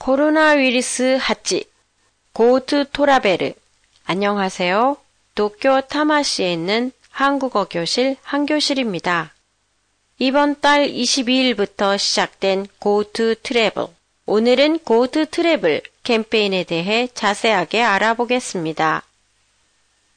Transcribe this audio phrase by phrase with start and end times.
[0.00, 1.64] コロナウイルス 八
[2.32, 3.52] Go To トラベル
[4.04, 4.96] 안녕하세요.
[5.34, 9.34] 도쿄 타마시에 있는 한국어 교실 한교실입니다.
[10.20, 13.88] 이번 달 22일부터 시작된 Go To Travel
[14.24, 19.02] 오늘은 Go To Travel 캠페인에 대해 자세하게 알아보겠습니다.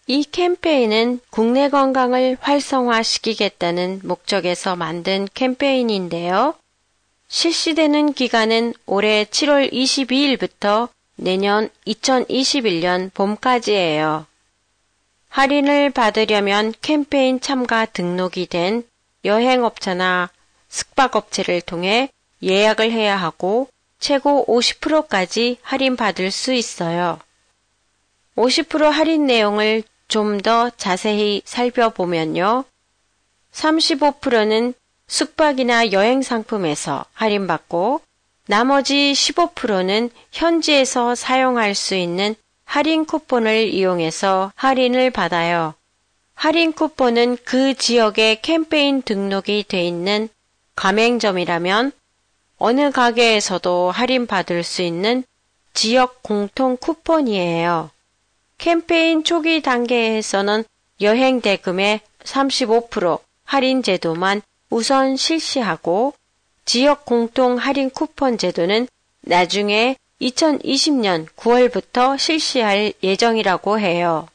[0.06, 6.54] 이 캠페인은 국내 관광을 활성화시키겠다는 목적에서 만든 캠페인인데요.
[7.32, 14.26] 실시되는 기간은 올해 7월 22일부터 내년 2021년 봄까지예요.
[15.30, 18.84] 할인을 받으려면 캠페인 참가 등록이 된
[19.24, 20.30] 여행업체나
[20.68, 22.10] 숙박업체를 통해
[22.44, 27.18] 예약을 해야 하고 최고 50%까지 할인받을 수 있어요.
[28.36, 32.66] 50% 할인 내용을 좀 더 자세히 살펴보면요.
[33.54, 34.74] 35%는
[35.12, 38.00] 숙박이나 여행 상품에서 할인받고
[38.48, 42.34] 나머지 15%는 현지에서 사용할 수 있는
[42.64, 45.74] 할인 쿠폰을 이용해서 할인을 받아요.
[46.34, 50.30] 할인 쿠폰은 그 지역에 캠페인 등록이 돼 있는
[50.78, 51.92] 가맹점이라면
[52.58, 55.26] 어느 가게에서도 할인받을 수 있는
[55.74, 57.92] 지역 공통 쿠폰이에요.
[58.58, 60.64] 캠페인 초기 단계에서는
[61.02, 64.42] 여행 대금의 35% 할인 제도만
[64.72, 66.16] 우선 실시하고
[66.66, 68.88] 지역 공통 할인 쿠폰 제도는
[69.22, 74.28] 나중에 2020년 9월부터 실시할 예정이라고 해요.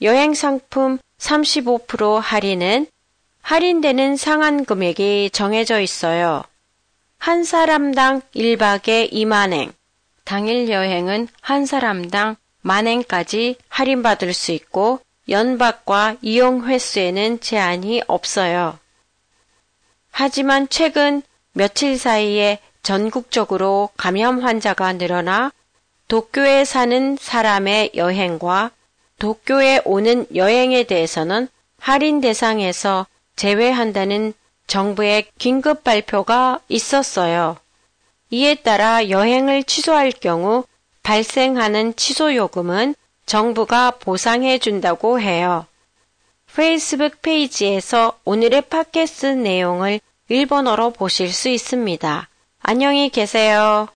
[0.00, 2.86] 여행 상품 35% 할인은
[3.42, 6.42] 할인되는 상한 금액이 정해져 있어요.
[7.18, 9.72] 한 사람당 1박에 2만엔,
[10.24, 18.78] 당일 여행은 한 사람당 만엔까지 할인받을 수 있고 연박과 이용 횟수에는 제한이 없어요.
[20.18, 21.20] 하지만 최근
[21.52, 25.52] 며칠 사이에 전국적으로 감염 환자가 늘어나
[26.08, 28.70] 도쿄에 사는 사람의 여행과
[29.18, 34.32] 도쿄에 오는 여행에 대해서는 할인 대상에서 제외한다는
[34.66, 37.58] 정부의 긴급 발표가 있었어요.
[38.30, 40.64] 이에 따라 여행을 취소할 경우
[41.02, 42.94] 발생하는 취소 요금은
[43.26, 45.66] 정부가 보상해 준다고 해요.
[46.54, 52.28] 페이스북 페이지에서 오늘의 팟캐스트 내용을 일본어로 보실 수 있습니다.
[52.60, 53.88] 안녕히 계세요.